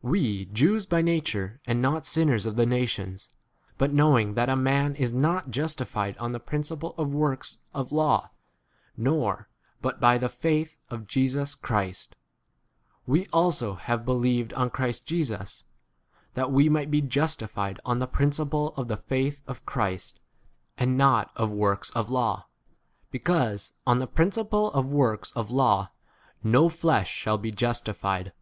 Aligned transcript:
We, 0.00 0.44
Jews 0.44 0.86
by 0.86 1.02
nature, 1.02 1.58
and 1.66 1.78
5 1.78 1.82
not 1.82 2.06
sinners 2.06 2.46
of 2.46 2.54
[the] 2.54 2.66
nations, 2.66 3.28
but 3.78 3.86
7 3.86 3.96
knowing 3.96 4.34
that 4.34 4.48
a 4.48 4.54
man 4.54 4.94
is 4.94 5.12
not 5.12 5.50
justi 5.50 5.84
fied 5.84 6.16
on 6.18 6.30
the 6.30 6.38
principle 6.38 6.94
of 6.96 7.12
works 7.12 7.58
of 7.74 7.90
law 7.90 8.30
[nor 8.96 9.32
a] 9.34 9.46
but 9.82 9.98
by 10.00 10.18
the 10.18 10.28
faith 10.28 10.76
of 10.88 11.08
Jesus 11.08 11.56
Christ, 11.56 12.14
we 13.08 13.26
also 13.32 13.74
have 13.74 14.06
be 14.06 14.12
lieved 14.12 14.52
on 14.56 14.70
Christ 14.70 15.04
Jesus, 15.04 15.64
that 16.34 16.52
we 16.52 16.68
might 16.68 16.88
be 16.88 17.00
justified 17.00 17.80
on 17.84 17.98
the 17.98 18.06
principle 18.06 18.74
of 18.76 18.86
[the] 18.86 18.96
faith 18.96 19.42
of 19.48 19.66
Christ, 19.66 20.20
and 20.78 20.96
not 20.96 21.32
of 21.34 21.50
works 21.50 21.90
of 21.90 22.08
law; 22.08 22.46
because 23.10 23.72
on 23.84 23.98
the 23.98 24.06
principle 24.06 24.70
of 24.74 24.86
works 24.86 25.32
of 25.32 25.50
law 25.50 25.90
no 26.40 26.68
flesh: 26.68 27.10
shall 27.10 27.36
be 27.36 27.50
justified. 27.50 28.32